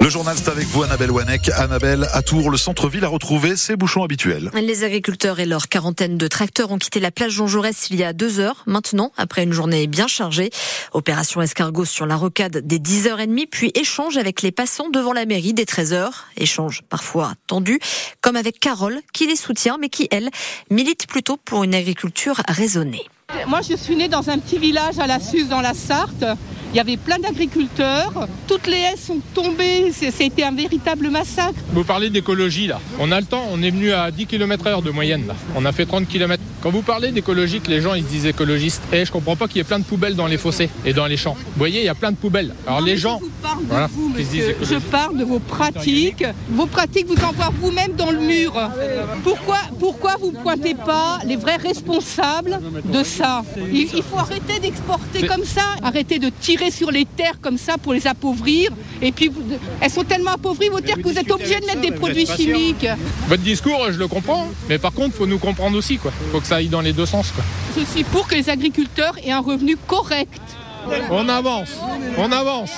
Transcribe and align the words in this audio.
Le 0.00 0.10
journal, 0.10 0.36
c'est 0.36 0.50
avec 0.50 0.66
vous, 0.66 0.82
Annabelle 0.82 1.10
Wanek. 1.10 1.48
Annabelle, 1.48 2.06
à 2.12 2.20
Tours, 2.20 2.50
le 2.50 2.58
centre-ville 2.58 3.04
a 3.04 3.08
retrouvé 3.08 3.56
ses 3.56 3.74
bouchons 3.74 4.02
habituels. 4.02 4.50
Les 4.54 4.84
agriculteurs 4.84 5.40
et 5.40 5.46
leur 5.46 5.68
quarantaine 5.68 6.18
de 6.18 6.28
tracteurs 6.28 6.70
ont 6.70 6.78
quitté 6.78 7.00
la 7.00 7.10
plage 7.10 7.32
Jean 7.32 7.46
Jaurès 7.46 7.88
il 7.90 7.96
y 7.96 8.04
a 8.04 8.12
deux 8.12 8.38
heures, 8.38 8.64
maintenant, 8.66 9.12
après 9.16 9.44
une 9.44 9.52
journée 9.52 9.86
bien 9.86 10.06
chargée. 10.06 10.50
Opération 10.92 11.40
escargot 11.40 11.86
sur 11.86 12.04
la 12.04 12.16
rocade 12.16 12.58
des 12.58 12.78
10h30, 12.78 13.46
puis 13.50 13.72
échange 13.74 14.18
avec 14.18 14.42
les 14.42 14.52
passants 14.52 14.90
devant 14.90 15.14
la 15.14 15.24
mairie 15.24 15.54
des 15.54 15.64
13h. 15.64 16.10
Échange 16.36 16.82
parfois 16.82 17.32
tendu, 17.46 17.78
comme 18.20 18.36
avec 18.36 18.60
Carole, 18.60 19.00
qui 19.14 19.26
les 19.26 19.36
soutient, 19.36 19.78
mais 19.80 19.88
qui, 19.88 20.08
elle, 20.10 20.28
milite 20.70 21.06
plutôt 21.06 21.38
pour 21.38 21.64
une 21.64 21.74
agriculture 21.74 22.42
raisonnée. 22.48 23.06
Moi, 23.46 23.60
je 23.62 23.74
suis 23.74 23.96
née 23.96 24.08
dans 24.08 24.28
un 24.28 24.38
petit 24.38 24.58
village 24.58 24.98
à 24.98 25.06
la 25.06 25.18
Suze, 25.18 25.48
dans 25.48 25.60
la 25.60 25.74
Sarthe. 25.74 26.24
Il 26.74 26.78
y 26.78 26.80
avait 26.80 26.96
plein 26.96 27.20
d'agriculteurs. 27.20 28.26
Toutes 28.48 28.66
les 28.66 28.78
haies 28.78 28.96
sont 28.96 29.20
tombées. 29.32 29.92
C'était 29.92 30.42
un 30.42 30.50
véritable 30.50 31.08
massacre. 31.08 31.54
Vous 31.72 31.84
parlez 31.84 32.10
d'écologie 32.10 32.66
là. 32.66 32.80
On 32.98 33.12
a 33.12 33.20
le 33.20 33.26
temps. 33.26 33.44
On 33.52 33.62
est 33.62 33.70
venu 33.70 33.92
à 33.92 34.10
10 34.10 34.26
km 34.26 34.66
heure 34.66 34.82
de 34.82 34.90
moyenne 34.90 35.24
là. 35.28 35.36
On 35.54 35.64
a 35.66 35.70
fait 35.70 35.86
30 35.86 36.08
km. 36.08 36.42
Quand 36.64 36.70
vous 36.70 36.80
parlez 36.80 37.12
d'écologie, 37.12 37.60
les 37.68 37.82
gens 37.82 37.92
ils 37.92 38.02
se 38.02 38.08
disent 38.08 38.24
écologistes. 38.24 38.82
Et 38.90 39.00
eh, 39.00 39.04
je 39.04 39.12
comprends 39.12 39.36
pas 39.36 39.48
qu'il 39.48 39.58
y 39.58 39.60
ait 39.60 39.64
plein 39.64 39.78
de 39.78 39.84
poubelles 39.84 40.16
dans 40.16 40.26
les 40.26 40.38
fossés 40.38 40.70
et 40.86 40.94
dans 40.94 41.04
les 41.04 41.18
champs. 41.18 41.34
Vous 41.34 41.58
voyez, 41.58 41.80
il 41.80 41.84
y 41.84 41.90
a 41.90 41.94
plein 41.94 42.10
de 42.10 42.16
poubelles. 42.16 42.54
Alors 42.66 42.80
les 42.80 42.96
gens. 42.96 43.20
Je 43.22 43.42
parle 43.42 43.66
de 43.66 43.92
vous, 43.92 44.08
monsieur. 44.08 44.56
Je 44.62 44.76
parle 44.76 45.18
de 45.18 45.24
vos 45.24 45.40
pratiques. 45.40 46.24
Vos 46.48 46.64
pratiques 46.64 47.06
vous 47.06 47.22
envoient 47.22 47.52
vous-même 47.60 47.92
dans 47.92 48.10
le 48.10 48.18
mur. 48.18 48.54
Pourquoi, 49.22 49.58
pourquoi 49.78 50.16
vous 50.18 50.32
pointez 50.32 50.74
pas 50.74 51.18
les 51.26 51.36
vrais 51.36 51.56
responsables 51.56 52.58
de 52.86 53.02
ça? 53.04 53.44
Il, 53.70 53.82
il 53.94 54.02
faut 54.02 54.16
arrêter 54.16 54.58
d'exporter 54.58 55.26
comme 55.26 55.44
ça. 55.44 55.76
Arrêter 55.82 56.18
de 56.18 56.30
tirer 56.30 56.70
sur 56.70 56.90
les 56.90 57.04
terres 57.04 57.40
comme 57.42 57.58
ça 57.58 57.76
pour 57.76 57.92
les 57.92 58.06
appauvrir. 58.06 58.70
Et 59.02 59.12
puis, 59.12 59.30
elles 59.82 59.90
sont 59.90 60.04
tellement 60.04 60.30
appauvries, 60.32 60.70
vos 60.70 60.80
terres, 60.80 60.96
que 60.96 61.02
vous 61.02 61.18
êtes 61.18 61.30
obligés 61.30 61.60
de 61.60 61.66
mettre 61.66 61.82
des 61.82 61.92
produits 61.92 62.26
chimiques. 62.26 62.86
Votre 63.28 63.42
discours, 63.42 63.88
je 63.90 63.98
le 63.98 64.08
comprends, 64.08 64.48
mais 64.70 64.78
par 64.78 64.92
contre, 64.92 65.08
il 65.08 65.18
faut 65.18 65.26
nous 65.26 65.38
comprendre 65.38 65.76
aussi. 65.76 65.94
Il 66.02 66.30
faut 66.32 66.40
que 66.40 66.46
ça 66.46 66.53
aille 66.54 66.68
dans 66.68 66.80
les 66.80 66.92
deux 66.92 67.06
sens. 67.06 67.30
Quoi. 67.32 67.44
Je 67.76 67.84
suis 67.84 68.04
pour 68.04 68.26
que 68.26 68.34
les 68.34 68.48
agriculteurs 68.48 69.14
aient 69.24 69.32
un 69.32 69.40
revenu 69.40 69.76
correct. 69.76 70.40
On 71.10 71.28
avance, 71.28 71.78
on 72.18 72.30
avance. 72.30 72.72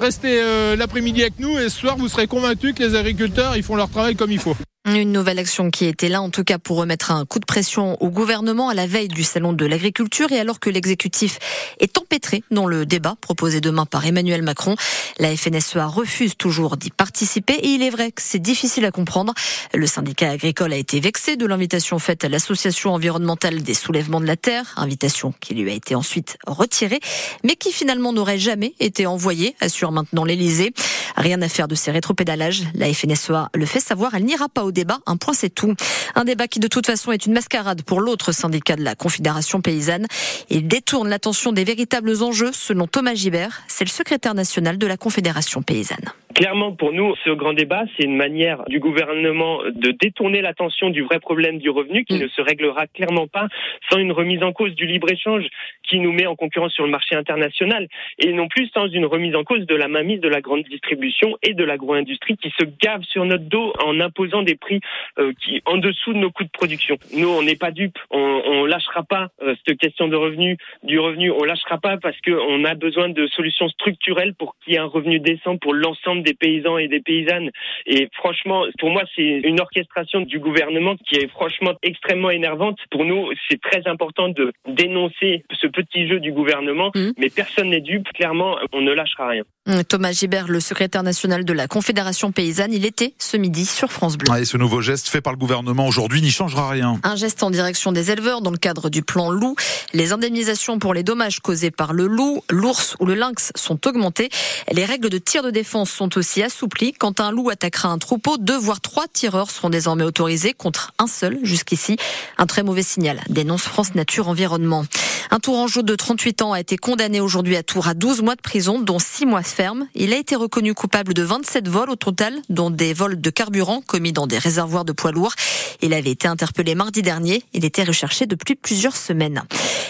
Restez 0.00 0.40
euh, 0.40 0.76
l'après-midi 0.76 1.22
avec 1.22 1.38
nous 1.38 1.58
et 1.58 1.68
ce 1.68 1.78
soir, 1.78 1.96
vous 1.96 2.08
serez 2.08 2.26
convaincus 2.26 2.74
que 2.74 2.82
les 2.82 2.94
agriculteurs, 2.94 3.56
ils 3.56 3.62
font 3.62 3.76
leur 3.76 3.88
travail 3.88 4.16
comme 4.16 4.30
il 4.30 4.38
faut. 4.38 4.56
Une 4.88 5.10
nouvelle 5.10 5.40
action 5.40 5.72
qui 5.72 5.86
était 5.86 6.08
là, 6.08 6.22
en 6.22 6.30
tout 6.30 6.44
cas, 6.44 6.58
pour 6.58 6.76
remettre 6.76 7.10
un 7.10 7.24
coup 7.26 7.40
de 7.40 7.44
pression 7.44 8.00
au 8.00 8.08
gouvernement 8.08 8.68
à 8.68 8.74
la 8.74 8.86
veille 8.86 9.08
du 9.08 9.24
salon 9.24 9.52
de 9.52 9.66
l'agriculture 9.66 10.30
et 10.30 10.38
alors 10.38 10.60
que 10.60 10.70
l'exécutif 10.70 11.40
est 11.80 11.98
empêtré 11.98 12.44
dans 12.52 12.66
le 12.66 12.86
débat 12.86 13.16
proposé 13.20 13.60
demain 13.60 13.84
par 13.84 14.06
Emmanuel 14.06 14.42
Macron. 14.42 14.76
La 15.18 15.36
FNSEA 15.36 15.88
refuse 15.88 16.36
toujours 16.36 16.76
d'y 16.76 16.90
participer 16.90 17.54
et 17.54 17.70
il 17.70 17.82
est 17.82 17.90
vrai 17.90 18.12
que 18.12 18.22
c'est 18.22 18.38
difficile 18.38 18.84
à 18.84 18.92
comprendre. 18.92 19.34
Le 19.74 19.88
syndicat 19.88 20.30
agricole 20.30 20.72
a 20.72 20.76
été 20.76 21.00
vexé 21.00 21.34
de 21.34 21.46
l'invitation 21.46 21.98
faite 21.98 22.22
à 22.22 22.28
l'association 22.28 22.94
environnementale 22.94 23.64
des 23.64 23.74
soulèvements 23.74 24.20
de 24.20 24.26
la 24.26 24.36
terre, 24.36 24.72
invitation 24.76 25.34
qui 25.40 25.54
lui 25.54 25.68
a 25.68 25.74
été 25.74 25.96
ensuite 25.96 26.38
retirée, 26.46 27.00
mais 27.42 27.56
qui 27.56 27.72
finalement 27.72 28.12
n'aurait 28.12 28.38
jamais 28.38 28.74
été 28.78 29.04
envoyée, 29.04 29.56
assure 29.60 29.90
maintenant 29.90 30.24
l'Elysée. 30.24 30.72
Rien 31.16 31.40
à 31.42 31.48
faire 31.48 31.68
de 31.68 31.74
ces 31.74 31.90
rétropédalages. 31.90 32.64
La 32.74 32.92
FNSEA 32.92 33.48
le 33.54 33.66
fait 33.66 33.80
savoir, 33.80 34.14
elle 34.14 34.24
n'ira 34.24 34.48
pas 34.48 34.64
au 34.64 34.72
débat. 34.72 34.98
Un 35.06 35.16
point, 35.16 35.34
c'est 35.34 35.50
tout. 35.50 35.74
Un 36.14 36.24
débat 36.24 36.46
qui, 36.46 36.60
de 36.60 36.68
toute 36.68 36.86
façon, 36.86 37.12
est 37.12 37.26
une 37.26 37.32
mascarade 37.32 37.82
pour 37.82 38.00
l'autre 38.00 38.32
syndicat 38.32 38.76
de 38.76 38.82
la 38.82 38.94
Confédération 38.94 39.60
paysanne. 39.60 40.06
Il 40.50 40.68
détourne 40.68 41.08
l'attention 41.08 41.52
des 41.52 41.64
véritables 41.64 42.22
enjeux, 42.22 42.52
selon 42.52 42.86
Thomas 42.86 43.14
Gibert. 43.14 43.62
C'est 43.68 43.84
le 43.84 43.90
secrétaire 43.90 44.34
national 44.34 44.78
de 44.78 44.86
la 44.86 44.96
Confédération 44.96 45.62
paysanne. 45.62 46.12
Clairement, 46.36 46.72
pour 46.72 46.92
nous, 46.92 47.14
ce 47.24 47.30
grand 47.30 47.54
débat, 47.54 47.84
c'est 47.96 48.04
une 48.04 48.14
manière 48.14 48.62
du 48.66 48.78
gouvernement 48.78 49.60
de 49.72 49.90
détourner 49.92 50.42
l'attention 50.42 50.90
du 50.90 51.02
vrai 51.02 51.18
problème 51.18 51.56
du 51.56 51.70
revenu 51.70 52.04
qui 52.04 52.18
mm. 52.18 52.24
ne 52.24 52.28
se 52.28 52.42
réglera 52.42 52.86
clairement 52.88 53.26
pas 53.26 53.48
sans 53.90 53.96
une 53.96 54.12
remise 54.12 54.42
en 54.42 54.52
cause 54.52 54.74
du 54.74 54.84
libre-échange 54.84 55.46
qui 55.82 55.98
nous 55.98 56.12
met 56.12 56.26
en 56.26 56.36
concurrence 56.36 56.74
sur 56.74 56.84
le 56.84 56.90
marché 56.90 57.14
international 57.14 57.88
et 58.18 58.34
non 58.34 58.48
plus 58.48 58.68
sans 58.74 58.86
une 58.88 59.06
remise 59.06 59.34
en 59.34 59.44
cause 59.44 59.64
de 59.64 59.74
la 59.74 59.88
mainmise 59.88 60.20
de 60.20 60.28
la 60.28 60.42
grande 60.42 60.64
distribution 60.64 61.38
et 61.42 61.54
de 61.54 61.64
l'agro-industrie 61.64 62.36
qui 62.36 62.52
se 62.58 62.66
gave 62.82 63.02
sur 63.04 63.24
notre 63.24 63.44
dos 63.44 63.72
en 63.82 63.98
imposant 64.00 64.42
des 64.42 64.56
prix 64.56 64.80
euh, 65.18 65.32
qui 65.42 65.62
en 65.64 65.78
dessous 65.78 66.12
de 66.12 66.18
nos 66.18 66.30
coûts 66.30 66.44
de 66.44 66.50
production. 66.50 66.98
Nous, 67.16 67.28
on 67.30 67.42
n'est 67.44 67.56
pas 67.56 67.70
dupes, 67.70 67.98
on, 68.10 68.42
on 68.44 68.66
lâchera 68.66 69.04
pas 69.04 69.28
euh, 69.40 69.54
cette 69.66 69.78
question 69.78 70.06
de 70.06 70.16
revenu, 70.16 70.58
du 70.82 70.98
revenu, 70.98 71.30
on 71.30 71.44
lâchera 71.44 71.78
pas 71.78 71.96
parce 71.96 72.20
qu'on 72.20 72.62
a 72.64 72.74
besoin 72.74 73.08
de 73.08 73.26
solutions 73.28 73.70
structurelles 73.70 74.34
pour 74.34 74.54
qu'il 74.62 74.74
y 74.74 74.76
ait 74.76 74.80
un 74.80 74.84
revenu 74.84 75.18
décent 75.18 75.56
pour 75.56 75.72
l'ensemble 75.72 76.25
des 76.26 76.34
paysans 76.34 76.76
et 76.78 76.88
des 76.88 77.00
paysannes. 77.00 77.50
Et 77.86 78.08
franchement, 78.14 78.64
pour 78.78 78.90
moi, 78.90 79.02
c'est 79.14 79.22
une 79.22 79.60
orchestration 79.60 80.20
du 80.20 80.38
gouvernement 80.38 80.96
qui 80.96 81.16
est 81.16 81.28
franchement 81.28 81.72
extrêmement 81.82 82.30
énervante. 82.30 82.78
Pour 82.90 83.04
nous, 83.04 83.28
c'est 83.48 83.60
très 83.60 83.86
important 83.86 84.28
de 84.28 84.52
dénoncer 84.68 85.44
ce 85.60 85.66
petit 85.66 86.08
jeu 86.08 86.20
du 86.20 86.32
gouvernement, 86.32 86.90
mmh. 86.94 87.12
mais 87.18 87.30
personne 87.30 87.70
n'est 87.70 87.80
dupe. 87.80 88.08
Clairement, 88.14 88.56
on 88.72 88.82
ne 88.82 88.92
lâchera 88.92 89.28
rien. 89.28 89.44
Mmh, 89.66 89.82
Thomas 89.88 90.12
Gibert, 90.12 90.48
le 90.48 90.60
secrétaire 90.60 91.02
national 91.02 91.44
de 91.44 91.52
la 91.52 91.66
Confédération 91.66 92.32
paysanne, 92.32 92.72
il 92.72 92.84
était 92.86 93.14
ce 93.18 93.36
midi 93.36 93.66
sur 93.66 93.90
France 93.90 94.16
Bleu. 94.16 94.26
et 94.40 94.44
ce 94.44 94.56
nouveau 94.56 94.80
geste 94.80 95.08
fait 95.08 95.20
par 95.20 95.32
le 95.32 95.38
gouvernement 95.38 95.86
aujourd'hui 95.86 96.20
n'y 96.20 96.30
changera 96.30 96.70
rien. 96.70 96.98
Un 97.02 97.16
geste 97.16 97.42
en 97.42 97.50
direction 97.50 97.92
des 97.92 98.10
éleveurs 98.10 98.42
dans 98.42 98.50
le 98.50 98.58
cadre 98.58 98.90
du 98.90 99.02
plan 99.02 99.30
loup. 99.30 99.56
Les 99.92 100.12
indemnisations 100.12 100.78
pour 100.78 100.94
les 100.94 101.02
dommages 101.02 101.40
causés 101.40 101.70
par 101.70 101.92
le 101.92 102.06
loup, 102.06 102.42
l'ours 102.50 102.96
ou 103.00 103.06
le 103.06 103.14
lynx 103.14 103.52
sont 103.54 103.86
augmentées. 103.86 104.28
Les 104.72 104.84
règles 104.84 105.08
de 105.08 105.18
tir 105.18 105.42
de 105.42 105.50
défense 105.50 105.90
sont 105.90 106.08
aussi 106.16 106.42
assoupli. 106.42 106.92
Quand 106.92 107.20
un 107.20 107.30
loup 107.30 107.50
attaquera 107.50 107.88
un 107.88 107.98
troupeau, 107.98 108.36
deux 108.38 108.56
voire 108.56 108.80
trois 108.80 109.06
tireurs 109.08 109.50
seront 109.50 109.70
désormais 109.70 110.04
autorisés 110.04 110.52
contre 110.52 110.92
un 110.98 111.06
seul 111.06 111.38
jusqu'ici. 111.42 111.96
Un 112.38 112.46
très 112.46 112.62
mauvais 112.62 112.82
signal, 112.82 113.20
dénonce 113.28 113.62
France 113.62 113.94
Nature 113.94 114.28
Environnement. 114.28 114.84
Un 115.30 115.40
Tourangeau 115.40 115.82
de 115.82 115.94
38 115.94 116.42
ans 116.42 116.52
a 116.52 116.60
été 116.60 116.76
condamné 116.76 117.20
aujourd'hui 117.20 117.56
à 117.56 117.62
Tours 117.62 117.88
à 117.88 117.94
12 117.94 118.22
mois 118.22 118.36
de 118.36 118.40
prison, 118.40 118.80
dont 118.80 118.98
6 118.98 119.26
mois 119.26 119.42
ferme. 119.42 119.88
Il 119.94 120.12
a 120.12 120.16
été 120.16 120.36
reconnu 120.36 120.72
coupable 120.72 121.14
de 121.14 121.22
27 121.22 121.68
vols 121.68 121.90
au 121.90 121.96
total, 121.96 122.34
dont 122.48 122.70
des 122.70 122.94
vols 122.94 123.20
de 123.20 123.30
carburant 123.30 123.80
commis 123.80 124.12
dans 124.12 124.26
des 124.26 124.38
réservoirs 124.38 124.84
de 124.84 124.92
poids 124.92 125.12
lourds. 125.12 125.34
Il 125.82 125.94
avait 125.94 126.10
été 126.10 126.28
interpellé 126.28 126.74
mardi 126.74 127.02
dernier. 127.02 127.42
Il 127.52 127.64
était 127.64 127.84
recherché 127.84 128.26
depuis 128.26 128.54
plusieurs 128.54 128.96
semaines. 128.96 129.42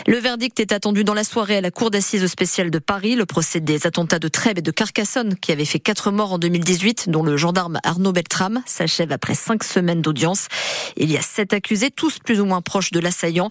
Le 0.07 0.19
verdict 0.19 0.59
est 0.61 0.73
attendu 0.73 1.05
dans 1.05 1.15
la 1.15 1.25
soirée 1.25 1.57
à 1.57 1.61
la 1.61 1.71
Cour 1.71 1.91
d'assises 1.91 2.27
spéciale 2.27 2.71
de 2.71 2.79
Paris. 2.79 3.15
Le 3.15 3.27
procès 3.27 3.61
des 3.61 3.87
attentats 3.87 4.19
de 4.19 4.29
Trèbes 4.29 4.59
et 4.59 4.63
de 4.63 4.71
Carcassonne, 4.71 5.37
qui 5.37 5.53
avait 5.53 5.65
fait 5.65 5.81
4 5.81 6.11
morts 6.13 6.16
en 6.25 6.39
2018, 6.39 7.11
dont 7.11 7.23
le 7.23 7.37
gendarme 7.37 7.79
Arnaud 7.85 8.13
Beltrame, 8.13 8.63
s'achève 8.67 9.13
après 9.13 9.35
5 9.35 9.63
semaines 9.63 10.03
d'audience. 10.03 10.49
Il 10.97 11.11
y 11.11 11.17
a 11.17 11.23
7 11.23 11.53
accusés, 11.53 11.91
tous 11.91 12.19
plus 12.19 12.41
ou 12.41 12.45
moins 12.45 12.63
proches 12.63 12.91
de 12.91 13.01
l'assaillant. 13.01 13.49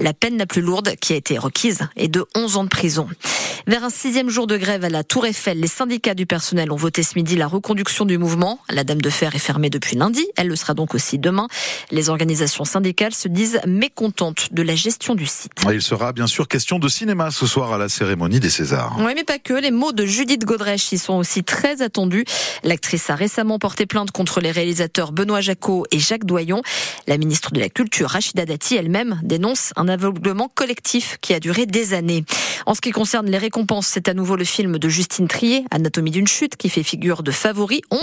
La 0.00 0.14
peine 0.14 0.38
la 0.38 0.46
plus 0.46 0.62
lourde 0.62 0.94
qui 1.00 1.12
a 1.12 1.16
été 1.16 1.38
requise 1.38 1.88
est 1.96 2.08
de 2.08 2.24
11 2.36 2.56
ans 2.56 2.64
de 2.64 2.68
prison. 2.68 3.08
Vers 3.66 3.84
un 3.84 3.90
sixième 3.90 4.30
jour 4.30 4.46
de 4.46 4.56
grève 4.56 4.84
à 4.84 4.88
la 4.88 5.02
Tour 5.02 5.26
Eiffel, 5.26 5.60
les 5.60 5.66
syndicats 5.66 6.14
du 6.14 6.24
personnel 6.24 6.70
ont 6.70 6.76
voté 6.76 7.02
ce 7.02 7.16
midi 7.16 7.36
la 7.36 7.46
reconduction 7.46 8.04
du 8.04 8.16
mouvement. 8.16 8.60
La 8.70 8.84
Dame 8.84 9.00
de 9.00 9.10
Fer 9.10 9.34
est 9.34 9.40
fermée 9.40 9.70
depuis 9.70 9.96
lundi. 9.96 10.24
Elle 10.36 10.46
le 10.46 10.56
sera 10.56 10.72
donc 10.72 10.94
aussi 10.94 11.18
demain. 11.18 11.48
Les 11.90 12.08
organisations 12.10 12.64
syndicales 12.64 13.12
se 13.12 13.28
disent 13.28 13.60
mécontentes 13.66 14.52
de 14.52 14.62
la 14.62 14.74
gestion 14.74 15.14
du 15.14 15.26
site. 15.26 15.52
Il 15.70 15.82
sera 15.82 16.12
bien 16.12 16.26
sûr 16.26 16.48
question 16.48 16.78
de 16.78 16.88
cinéma 16.88 17.30
ce 17.30 17.46
soir 17.46 17.72
à 17.72 17.78
la 17.78 17.88
cérémonie 17.88 18.40
des 18.40 18.50
Césars. 18.50 18.96
Oui, 19.00 19.12
mais 19.16 19.24
pas 19.24 19.38
que. 19.38 19.54
Les 19.54 19.72
mots 19.72 19.92
de 19.92 20.06
Judith 20.06 20.44
Godrèche 20.44 20.92
y 20.92 20.98
sont 20.98 21.14
aussi 21.14 21.42
très 21.42 21.82
attendus. 21.82 22.24
L'actrice 22.62 23.10
a 23.10 23.16
récemment 23.16 23.58
porté 23.58 23.84
plainte 23.86 24.12
contre 24.12 24.40
les 24.40 24.52
réalisateurs 24.52 25.10
Benoît 25.10 25.40
Jacot 25.40 25.84
et 25.90 25.98
Jacques 25.98 26.24
Doyon. 26.24 26.62
La 27.08 27.18
ministre 27.18 27.50
de 27.52 27.58
la 27.58 27.68
Culture, 27.68 28.10
Rachida 28.10 28.46
Dati, 28.46 28.76
elle-même 28.76 29.20
dénonce 29.24 29.72
un 29.88 29.94
aveuglement 29.94 30.50
collectif 30.54 31.16
qui 31.20 31.32
a 31.34 31.40
duré 31.40 31.64
des 31.64 31.94
années. 31.94 32.24
En 32.66 32.74
ce 32.74 32.80
qui 32.80 32.90
concerne 32.90 33.26
les 33.26 33.38
récompenses, 33.38 33.86
c'est 33.86 34.08
à 34.08 34.14
nouveau 34.14 34.36
le 34.36 34.44
film 34.44 34.78
de 34.78 34.88
Justine 34.88 35.28
Trier, 35.28 35.64
Anatomie 35.70 36.10
d'une 36.10 36.26
chute, 36.26 36.56
qui 36.56 36.68
fait 36.68 36.82
figure 36.82 37.22
de 37.22 37.30
favori. 37.30 37.80